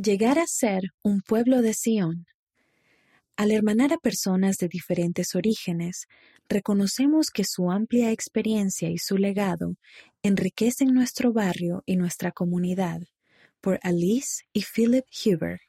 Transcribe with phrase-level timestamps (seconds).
[0.00, 2.26] Llegar a ser un pueblo de Sion.
[3.36, 6.06] Al hermanar a personas de diferentes orígenes,
[6.48, 9.74] reconocemos que su amplia experiencia y su legado
[10.22, 13.00] enriquecen nuestro barrio y nuestra comunidad.
[13.60, 15.62] Por Alice y Philip Huber.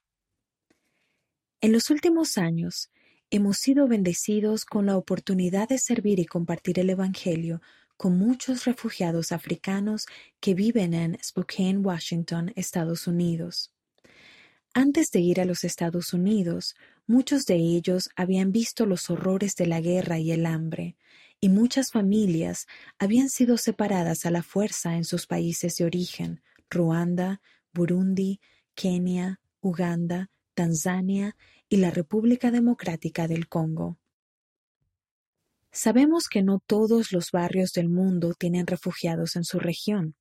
[1.59, 2.91] En los últimos años,
[3.31, 7.63] hemos sido bendecidos con la oportunidad de servir y compartir el Evangelio
[7.97, 10.05] con muchos refugiados africanos
[10.39, 13.73] que viven en Spokane, Washington, Estados Unidos.
[14.73, 16.75] Antes de ir a los Estados Unidos,
[17.07, 20.95] muchos de ellos habían visto los horrores de la guerra y el hambre,
[21.41, 22.67] y muchas familias
[22.99, 27.41] habían sido separadas a la fuerza en sus países de origen, Ruanda,
[27.73, 28.39] Burundi,
[28.75, 31.35] Kenia, Uganda, Tanzania
[31.67, 33.97] y la República Democrática del Congo.
[35.71, 40.15] Sabemos que no todos los barrios del mundo tienen refugiados en su región,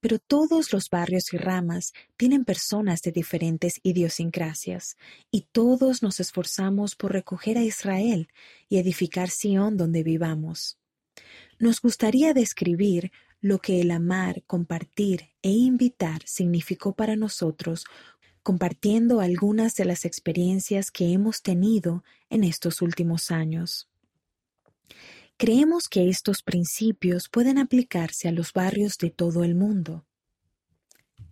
[0.00, 4.96] pero todos los barrios y ramas tienen personas de diferentes idiosincrasias,
[5.30, 8.28] y todos nos esforzamos por recoger a Israel
[8.68, 10.78] y edificar Sión donde vivamos.
[11.58, 17.84] Nos gustaría describir lo que el amar, compartir e invitar significó para nosotros,
[18.42, 23.88] compartiendo algunas de las experiencias que hemos tenido en estos últimos años.
[25.40, 30.04] Creemos que estos principios pueden aplicarse a los barrios de todo el mundo.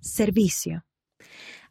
[0.00, 0.86] Servicio.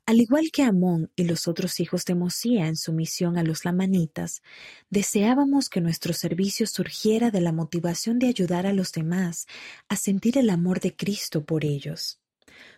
[0.06, 3.66] Al igual que Amón y los otros hijos de Mosía en su misión a los
[3.66, 4.44] lamanitas,
[4.92, 9.48] deseábamos que nuestro servicio surgiera de la motivación de ayudar a los demás
[9.90, 12.20] a sentir el amor de Cristo por ellos.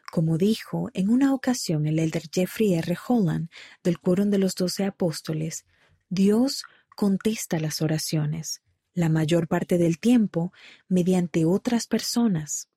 [0.10, 2.98] Como dijo en una ocasión el elder Jeffrey R.
[3.06, 3.50] Holland
[3.84, 5.66] del Quórum de los Doce Apóstoles,
[6.08, 6.64] Dios
[6.96, 8.62] contesta las oraciones
[9.00, 10.52] la mayor parte del tiempo
[10.88, 12.70] mediante otras personas.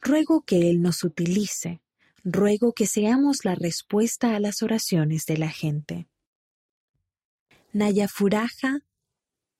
[0.00, 1.82] Ruego que Él nos utilice,
[2.24, 6.08] ruego que seamos la respuesta a las oraciones de la gente.
[7.72, 8.80] Nayafuraja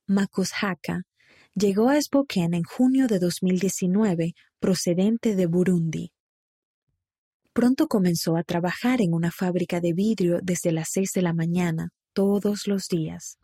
[0.06, 1.02] Makoshaka
[1.54, 6.12] llegó a Spokane en junio de 2019 procedente de Burundi.
[7.52, 11.90] Pronto comenzó a trabajar en una fábrica de vidrio desde las seis de la mañana,
[12.12, 13.39] todos los días.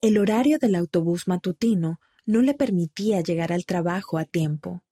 [0.00, 4.84] El horario del autobús matutino no le permitía llegar al trabajo a tiempo.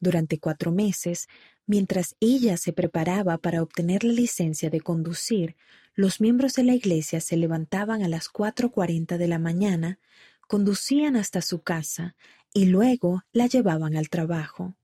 [0.00, 1.28] Durante cuatro meses,
[1.64, 5.54] mientras ella se preparaba para obtener la licencia de conducir,
[5.94, 10.00] los miembros de la iglesia se levantaban a las cuatro cuarenta de la mañana,
[10.48, 12.16] conducían hasta su casa
[12.52, 14.74] y luego la llevaban al trabajo.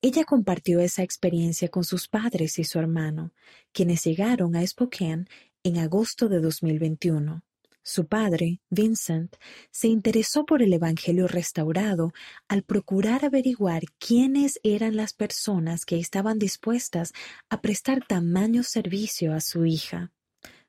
[0.00, 3.34] Ella compartió esa experiencia con sus padres y su hermano,
[3.72, 5.26] quienes llegaron a Spokane
[5.62, 7.42] en agosto de 2021.
[7.86, 9.36] Su padre, Vincent,
[9.70, 12.14] se interesó por el Evangelio restaurado
[12.48, 17.12] al procurar averiguar quiénes eran las personas que estaban dispuestas
[17.50, 20.12] a prestar tamaño servicio a su hija.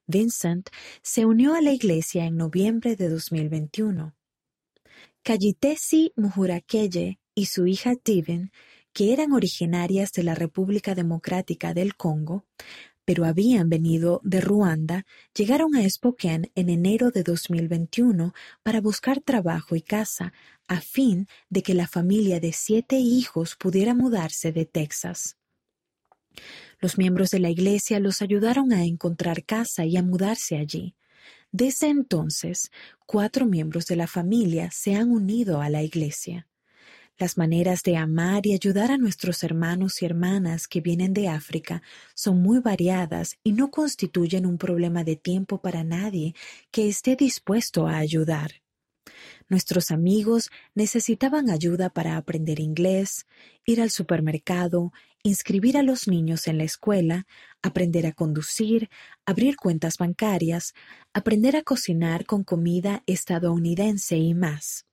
[0.08, 0.70] Vincent
[1.02, 4.14] se unió a la iglesia en noviembre de 2021.
[5.24, 8.52] Kayitesi Muhurakeye y su hija Divin,
[8.92, 12.46] que eran originarias de la República Democrática del Congo,
[13.06, 15.06] pero habían venido de Ruanda,
[15.36, 18.34] llegaron a Spokane en enero de 2021
[18.64, 20.34] para buscar trabajo y casa,
[20.68, 25.38] a fin de que la familia de siete hijos pudiera mudarse de Texas.
[26.82, 30.96] Los miembros de la iglesia los ayudaron a encontrar casa y a mudarse allí.
[31.52, 32.72] Desde entonces,
[33.06, 36.48] cuatro miembros de la familia se han unido a la iglesia.
[37.18, 41.82] Las maneras de amar y ayudar a nuestros hermanos y hermanas que vienen de África
[42.14, 46.36] son muy variadas y no constituyen un problema de tiempo para nadie
[46.72, 48.62] que esté dispuesto a ayudar.
[49.48, 53.28] Nuestros amigos necesitaban ayuda para aprender inglés,
[53.64, 54.92] ir al supermercado,
[55.24, 57.28] inscribir a los niños en la escuela,
[57.62, 58.90] aprender a conducir,
[59.26, 60.74] abrir cuentas bancarias,
[61.14, 64.86] aprender a cocinar con comida estadounidense y más.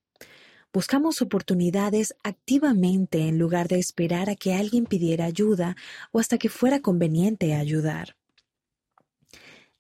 [0.75, 5.77] Buscamos oportunidades activamente en lugar de esperar a que alguien pidiera ayuda
[6.13, 8.17] o hasta que fuera conveniente ayudar.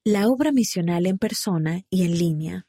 [0.04, 2.66] La obra misional en persona y en línea.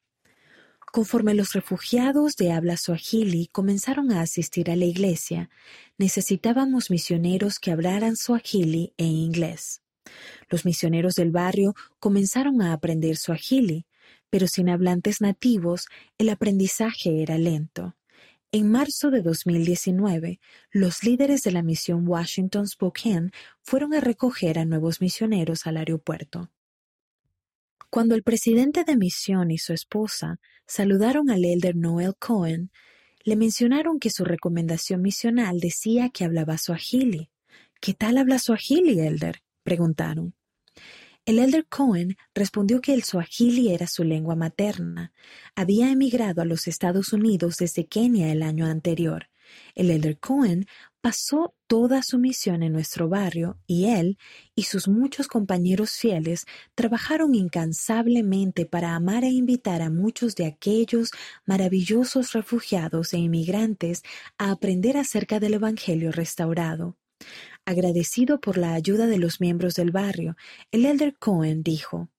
[0.93, 5.49] Conforme los refugiados de habla suajili comenzaron a asistir a la iglesia,
[5.97, 9.81] necesitábamos misioneros que hablaran suajili e inglés.
[10.49, 13.85] Los misioneros del barrio comenzaron a aprender suajili,
[14.29, 15.87] pero sin hablantes nativos
[16.17, 17.95] el aprendizaje era lento.
[18.55, 20.39] En marzo de 2019,
[20.69, 23.31] los líderes de la misión Washington Spokane
[23.63, 26.51] fueron a recoger a nuevos misioneros al aeropuerto.
[27.89, 32.69] Cuando el presidente de misión y su esposa saludaron al elder Noel Cohen,
[33.23, 37.31] le mencionaron que su recomendación misional decía que hablaba suajili.
[37.81, 39.41] ¿Qué tal habla suajili, elder?
[39.63, 40.35] preguntaron.
[41.25, 45.13] El elder Cohen respondió que el suajili era su lengua materna.
[45.55, 49.29] Había emigrado a los Estados Unidos desde Kenia el año anterior.
[49.73, 50.65] El elder Cohen
[50.99, 54.17] pasó toda su misión en nuestro barrio y él
[54.53, 61.11] y sus muchos compañeros fieles trabajaron incansablemente para amar e invitar a muchos de aquellos
[61.45, 64.03] maravillosos refugiados e inmigrantes
[64.37, 66.97] a aprender acerca del Evangelio restaurado.
[67.65, 70.35] Agradecido por la ayuda de los miembros del barrio,
[70.71, 72.09] el elder Cohen dijo,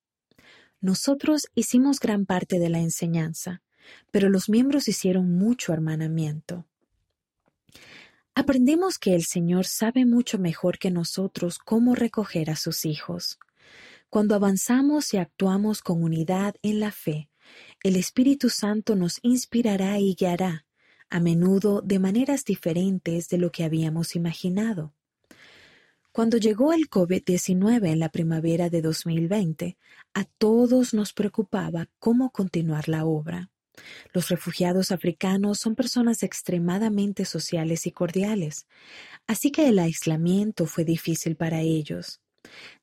[0.80, 3.62] Nosotros hicimos gran parte de la enseñanza,
[4.10, 6.66] pero los miembros hicieron mucho hermanamiento.
[8.34, 13.38] Aprendemos que el Señor sabe mucho mejor que nosotros cómo recoger a sus hijos.
[14.08, 17.28] Cuando avanzamos y actuamos con unidad en la fe,
[17.82, 20.64] el Espíritu Santo nos inspirará y guiará,
[21.10, 24.94] a menudo de maneras diferentes de lo que habíamos imaginado.
[26.14, 29.76] Cuando llegó el COVID-19 en la primavera de 2020,
[30.14, 33.50] a todos nos preocupaba cómo continuar la obra.
[34.12, 38.68] Los refugiados africanos son personas extremadamente sociales y cordiales,
[39.26, 42.20] así que el aislamiento fue difícil para ellos.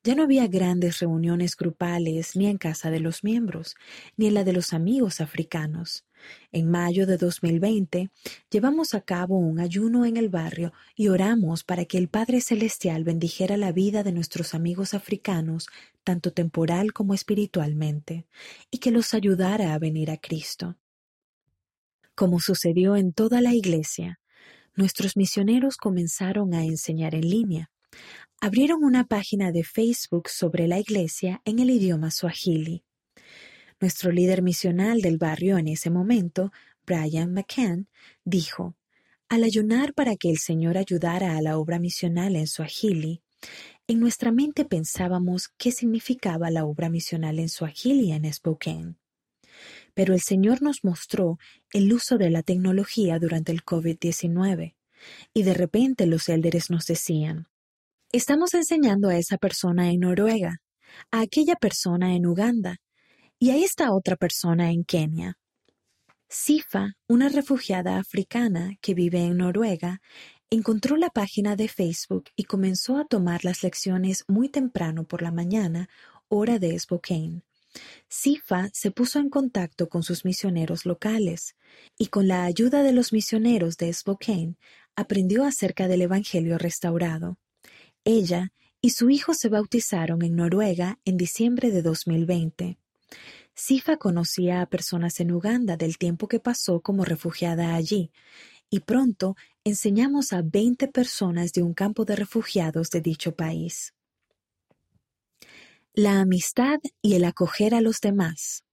[0.04, 3.76] Ya no había grandes reuniones grupales ni en casa de los miembros,
[4.18, 6.04] ni en la de los amigos africanos.
[6.50, 8.10] En mayo de 2020
[8.50, 13.04] llevamos a cabo un ayuno en el barrio y oramos para que el Padre Celestial
[13.04, 15.68] bendijera la vida de nuestros amigos africanos,
[16.04, 18.26] tanto temporal como espiritualmente,
[18.70, 20.76] y que los ayudara a venir a Cristo.
[22.14, 24.20] Como sucedió en toda la Iglesia,
[24.74, 27.70] nuestros misioneros comenzaron a enseñar en línea.
[28.40, 32.84] Abrieron una página de Facebook sobre la Iglesia en el idioma swahili.
[33.82, 36.52] Nuestro líder misional del barrio en ese momento,
[36.86, 37.88] Brian McCann,
[38.24, 38.76] dijo,
[39.28, 43.22] al ayunar para que el Señor ayudara a la obra misional en Swahili,
[43.88, 48.94] en nuestra mente pensábamos qué significaba la obra misional en Swahili en Spokane.
[49.94, 51.40] Pero el Señor nos mostró
[51.72, 54.76] el uso de la tecnología durante el COVID-19,
[55.34, 57.48] y de repente los élderes nos decían,
[58.12, 60.62] estamos enseñando a esa persona en Noruega,
[61.10, 62.78] a aquella persona en Uganda,
[63.42, 65.36] y a esta otra persona en Kenia.
[66.28, 70.00] Sifa, una refugiada africana que vive en Noruega,
[70.48, 75.32] encontró la página de Facebook y comenzó a tomar las lecciones muy temprano por la
[75.32, 75.88] mañana,
[76.28, 77.42] hora de Spokane.
[78.08, 81.56] Sifa se puso en contacto con sus misioneros locales
[81.98, 84.54] y con la ayuda de los misioneros de Spokane
[84.94, 87.38] aprendió acerca del Evangelio restaurado.
[88.04, 92.78] Ella y su hijo se bautizaron en Noruega en diciembre de 2020.
[93.54, 98.10] Sifa conocía a personas en Uganda del tiempo que pasó como refugiada allí,
[98.70, 103.94] y pronto enseñamos a 20 personas de un campo de refugiados de dicho país.
[105.94, 108.64] La amistad y el acoger a los demás.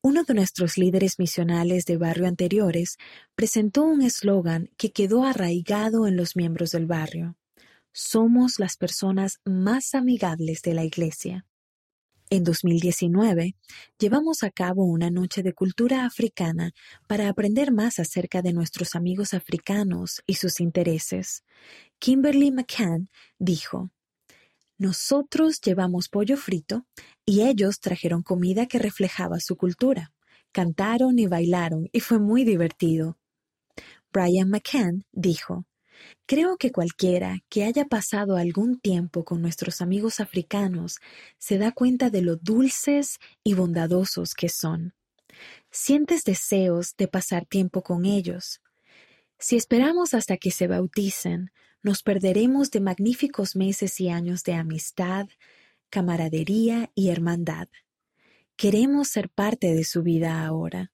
[0.00, 2.98] Uno de nuestros líderes misionales de barrio anteriores
[3.34, 7.36] presentó un eslogan que quedó arraigado en los miembros del barrio.
[7.92, 11.47] Somos las personas más amigables de la iglesia.
[12.30, 13.54] En 2019,
[13.98, 16.74] llevamos a cabo una noche de cultura africana
[17.06, 21.42] para aprender más acerca de nuestros amigos africanos y sus intereses.
[21.98, 23.08] Kimberly McCann
[23.38, 23.90] dijo,
[24.76, 26.84] Nosotros llevamos pollo frito
[27.24, 30.12] y ellos trajeron comida que reflejaba su cultura.
[30.52, 33.16] Cantaron y bailaron y fue muy divertido.
[34.12, 35.64] Brian McCann dijo,
[36.26, 40.96] Creo que cualquiera que haya pasado algún tiempo con nuestros amigos africanos
[41.38, 44.94] se da cuenta de lo dulces y bondadosos que son.
[45.70, 48.60] Sientes deseos de pasar tiempo con ellos.
[49.38, 51.50] Si esperamos hasta que se bauticen,
[51.82, 55.28] nos perderemos de magníficos meses y años de amistad,
[55.90, 57.68] camaradería y hermandad.
[58.56, 60.90] Queremos ser parte de su vida ahora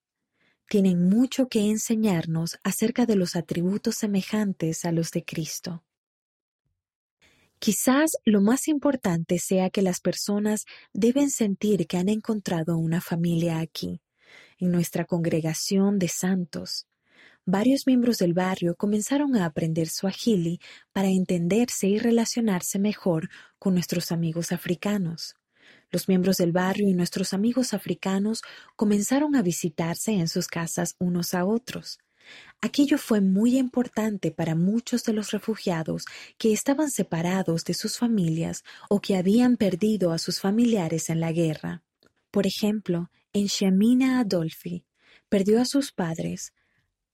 [0.68, 5.84] tienen mucho que enseñarnos acerca de los atributos semejantes a los de Cristo.
[7.58, 13.58] Quizás lo más importante sea que las personas deben sentir que han encontrado una familia
[13.60, 14.02] aquí,
[14.58, 16.86] en nuestra congregación de santos.
[17.46, 20.60] Varios miembros del barrio comenzaron a aprender Swahili
[20.92, 23.28] para entenderse y relacionarse mejor
[23.58, 25.36] con nuestros amigos africanos.
[25.94, 28.42] Los miembros del barrio y nuestros amigos africanos
[28.74, 32.00] comenzaron a visitarse en sus casas unos a otros.
[32.60, 38.64] Aquello fue muy importante para muchos de los refugiados que estaban separados de sus familias
[38.90, 41.84] o que habían perdido a sus familiares en la guerra.
[42.32, 44.84] Por ejemplo, en Adolfi
[45.28, 46.54] perdió a sus padres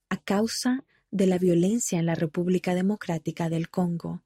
[0.08, 4.22] a causa de la violencia en la República Democrática del Congo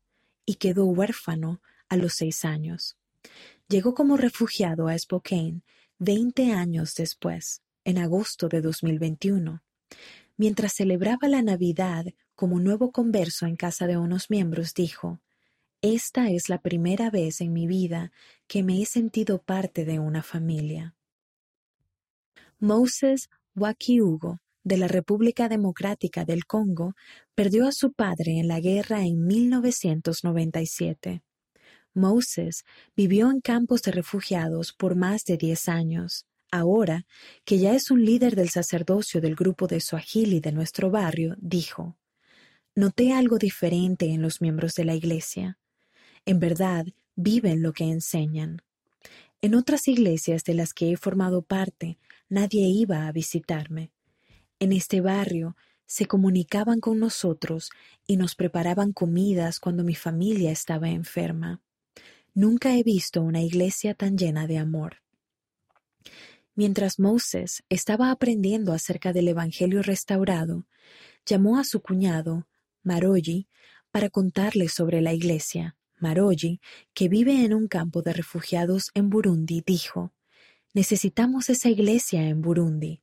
[0.47, 2.97] y quedó huérfano a los seis años.
[3.69, 5.63] Llegó como refugiado a Spokane
[5.99, 9.63] 20 años después, en agosto de 2021.
[10.37, 12.05] Mientras celebraba la Navidad
[12.35, 15.21] como nuevo converso en casa de unos miembros, dijo,
[15.81, 18.13] Esta es la primera vez en mi vida
[18.47, 20.95] que me he sentido parte de una familia.
[22.59, 26.95] Moses Wakiugo, de la República Democrática del Congo,
[27.35, 31.23] perdió a su padre en la guerra en 1997.
[31.95, 32.65] Moses
[32.97, 36.27] vivió en campos de refugiados por más de diez años.
[36.51, 37.07] Ahora,
[37.45, 41.97] que ya es un líder del sacerdocio del grupo de Swahili de nuestro barrio, dijo,
[42.77, 45.59] Noté algo diferente en los miembros de la Iglesia.
[46.27, 46.87] En verdad,
[47.17, 48.63] viven lo que enseñan.
[49.41, 51.99] En otras iglesias de las que he formado parte,
[52.29, 53.93] nadie iba a visitarme.
[54.59, 57.71] En este barrio se comunicaban con nosotros
[58.07, 61.61] y nos preparaban comidas cuando mi familia estaba enferma.
[62.35, 64.97] Nunca he visto una iglesia tan llena de amor.
[66.57, 70.67] Mientras Moses estaba aprendiendo acerca del Evangelio restaurado,
[71.25, 72.49] llamó a su cuñado,
[72.83, 73.47] Maroji,
[73.93, 75.77] para contarle sobre la iglesia.
[76.01, 76.61] Maroji,
[76.93, 80.13] que vive en un campo de refugiados en Burundi, dijo,
[80.73, 83.01] Necesitamos esa iglesia en Burundi.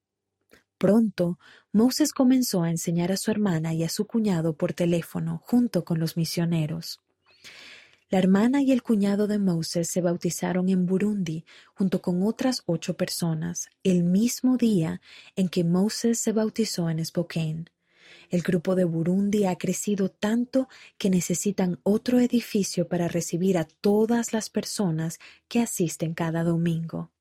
[0.77, 1.39] Pronto,
[1.71, 5.99] Moses comenzó a enseñar a su hermana y a su cuñado por teléfono junto con
[5.99, 6.99] los misioneros.
[8.11, 12.97] La hermana y el cuñado de Moses se bautizaron en Burundi junto con otras ocho
[12.97, 14.99] personas el mismo día
[15.37, 17.67] en que Moses se bautizó en Spokane.
[18.29, 24.33] El grupo de Burundi ha crecido tanto que necesitan otro edificio para recibir a todas
[24.33, 27.11] las personas que asisten cada domingo.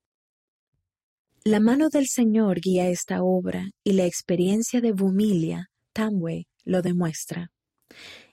[1.44, 7.52] La mano del Señor guía esta obra y la experiencia de Bumilia, Tamwe, lo demuestra.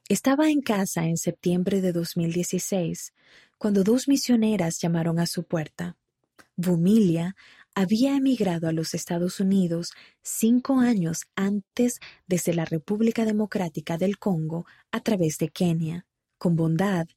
[0.09, 3.13] Estaba en casa en septiembre de 2016
[3.57, 5.97] cuando dos misioneras llamaron a su puerta.
[6.55, 7.35] Bumilia
[7.75, 14.65] había emigrado a los Estados Unidos cinco años antes desde la República Democrática del Congo
[14.93, 16.05] a través de Kenia.
[16.37, 17.07] Con bondad,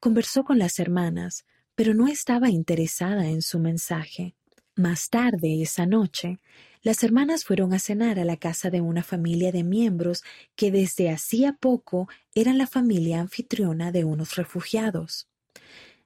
[0.00, 1.44] conversó con las hermanas,
[1.76, 4.34] pero no estaba interesada en su mensaje.
[4.74, 6.40] Más tarde esa noche,
[6.82, 10.24] las hermanas fueron a cenar a la casa de una familia de miembros
[10.56, 15.28] que desde hacía poco eran la familia anfitriona de unos refugiados.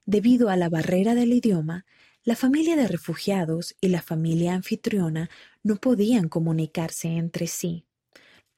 [0.04, 1.86] Debido a la barrera del idioma,
[2.24, 5.30] la familia de refugiados y la familia anfitriona
[5.62, 7.86] no podían comunicarse entre sí.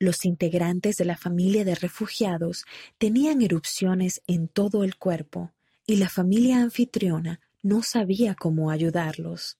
[0.00, 2.64] Los integrantes de la familia de refugiados
[2.98, 5.52] tenían erupciones en todo el cuerpo
[5.86, 9.58] y la familia anfitriona no sabía cómo ayudarlos.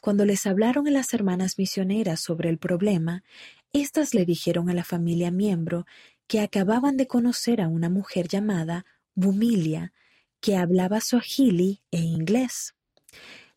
[0.00, 3.24] Cuando les hablaron a las hermanas misioneras sobre el problema,
[3.72, 5.86] éstas le dijeron a la familia miembro
[6.26, 9.92] que acababan de conocer a una mujer llamada Bumilia,
[10.40, 12.74] que hablaba suajili e inglés.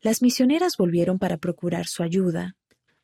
[0.02, 2.56] Las misioneras volvieron para procurar su ayuda.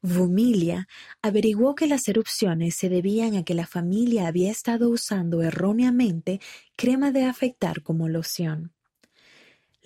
[0.02, 0.88] Bumilia
[1.22, 6.40] averiguó que las erupciones se debían a que la familia había estado usando erróneamente
[6.76, 8.74] crema de afectar como loción.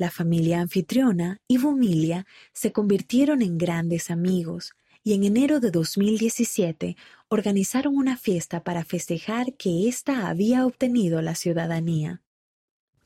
[0.01, 4.71] La familia anfitriona y Bumilia se convirtieron en grandes amigos
[5.03, 11.35] y en enero de 2017 organizaron una fiesta para festejar que ésta había obtenido la
[11.35, 12.23] ciudadanía.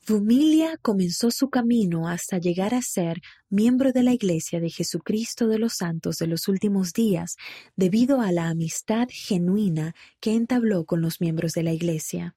[0.08, 5.58] Vumilia comenzó su camino hasta llegar a ser miembro de la Iglesia de Jesucristo de
[5.58, 7.36] los Santos de los Últimos Días
[7.76, 12.36] debido a la amistad genuina que entabló con los miembros de la Iglesia.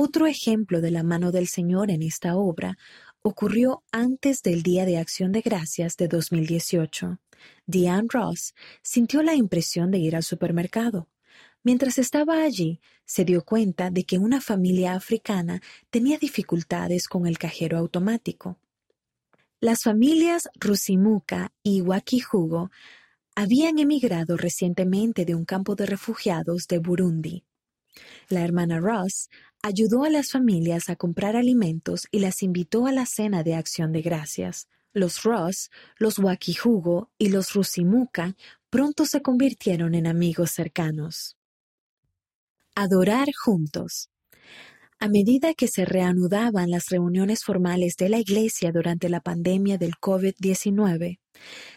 [0.00, 2.78] Otro ejemplo de la mano del Señor en esta obra
[3.28, 7.18] ocurrió antes del Día de Acción de Gracias de 2018.
[7.66, 11.08] Diane Ross sintió la impresión de ir al supermercado.
[11.62, 17.36] Mientras estaba allí, se dio cuenta de que una familia africana tenía dificultades con el
[17.36, 18.56] cajero automático.
[19.60, 22.70] Las familias Rusimuka y Wakijugo
[23.36, 27.44] habían emigrado recientemente de un campo de refugiados de Burundi.
[28.30, 29.28] La hermana Ross
[29.62, 33.92] ayudó a las familias a comprar alimentos y las invitó a la cena de acción
[33.92, 34.68] de gracias.
[34.92, 38.36] Los Ross, los Wakijugo y los Rusimuka
[38.70, 41.36] pronto se convirtieron en amigos cercanos.
[42.74, 44.10] Adorar juntos.
[45.00, 49.92] A medida que se reanudaban las reuniones formales de la Iglesia durante la pandemia del
[49.92, 51.20] COVID-19,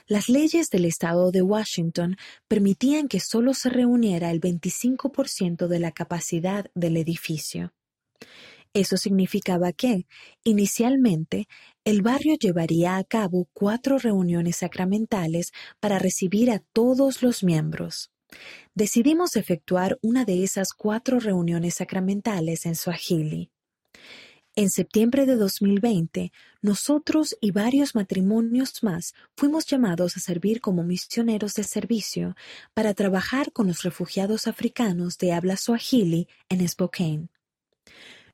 [0.07, 2.15] las leyes del estado de Washington
[2.47, 7.73] permitían que solo se reuniera el 25% de la capacidad del edificio.
[8.73, 10.07] Eso significaba que,
[10.43, 11.47] inicialmente,
[11.83, 18.10] el barrio llevaría a cabo cuatro reuniones sacramentales para recibir a todos los miembros.
[18.73, 23.51] Decidimos efectuar una de esas cuatro reuniones sacramentales en Swahili.
[24.53, 31.53] En septiembre de 2020, nosotros y varios matrimonios más fuimos llamados a servir como misioneros
[31.53, 32.35] de servicio
[32.73, 37.29] para trabajar con los refugiados africanos de habla swahili en Spokane.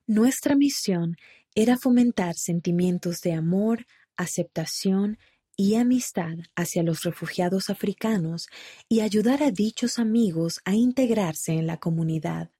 [0.07, 1.17] Nuestra misión
[1.53, 3.85] era fomentar sentimientos de amor,
[4.15, 5.19] aceptación
[5.57, 8.47] y amistad hacia los refugiados africanos
[8.87, 12.51] y ayudar a dichos amigos a integrarse en la comunidad.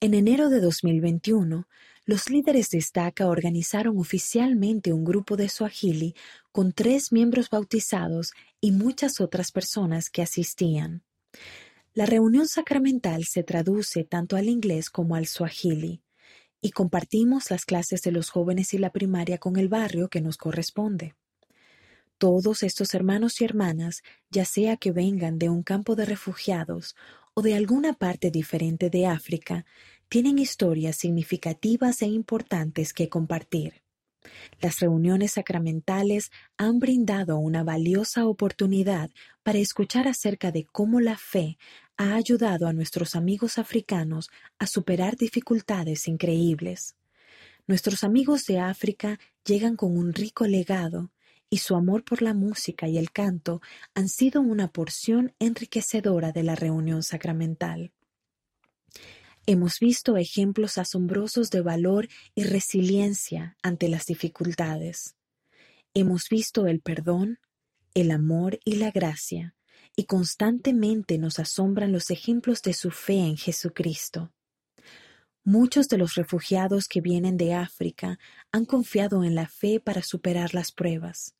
[0.00, 1.68] En enero de 2021,
[2.04, 6.16] los líderes de Estaca organizaron oficialmente un grupo de Swahili
[6.50, 11.04] con tres miembros bautizados y muchas otras personas que asistían.
[11.94, 16.02] La reunión sacramental se traduce tanto al inglés como al Swahili,
[16.60, 20.36] y compartimos las clases de los jóvenes y la primaria con el barrio que nos
[20.36, 21.14] corresponde.
[22.22, 26.94] Todos estos hermanos y hermanas, ya sea que vengan de un campo de refugiados
[27.34, 29.66] o de alguna parte diferente de África,
[30.08, 33.82] tienen historias significativas e importantes que compartir.
[34.60, 39.10] Las reuniones sacramentales han brindado una valiosa oportunidad
[39.42, 41.58] para escuchar acerca de cómo la fe
[41.96, 46.94] ha ayudado a nuestros amigos africanos a superar dificultades increíbles.
[47.66, 51.10] Nuestros amigos de África llegan con un rico legado
[51.52, 53.60] y su amor por la música y el canto
[53.94, 57.92] han sido una porción enriquecedora de la reunión sacramental.
[59.44, 65.14] Hemos visto ejemplos asombrosos de valor y resiliencia ante las dificultades.
[65.92, 67.38] Hemos visto el perdón,
[67.92, 69.54] el amor y la gracia,
[69.94, 74.32] y constantemente nos asombran los ejemplos de su fe en Jesucristo.
[75.44, 78.18] Muchos de los refugiados que vienen de África
[78.52, 81.34] han confiado en la fe para superar las pruebas.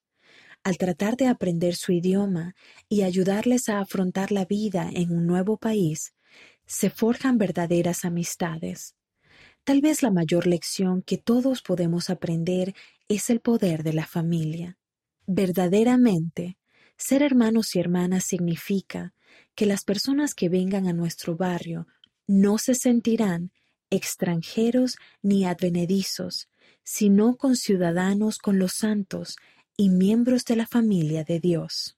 [0.64, 2.54] Al tratar de aprender su idioma
[2.88, 6.14] y ayudarles a afrontar la vida en un nuevo país,
[6.66, 8.94] se forjan verdaderas amistades.
[9.64, 12.74] Tal vez la mayor lección que todos podemos aprender
[13.08, 14.78] es el poder de la familia.
[15.26, 16.58] Verdaderamente,
[16.96, 19.14] ser hermanos y hermanas significa
[19.56, 21.88] que las personas que vengan a nuestro barrio
[22.28, 23.50] no se sentirán
[23.90, 26.48] extranjeros ni advenedizos,
[26.84, 29.36] sino conciudadanos con los santos
[29.76, 31.96] y miembros de la familia de Dios.